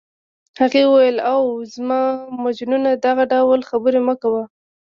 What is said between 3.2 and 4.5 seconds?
ډول خبرې مه کوه.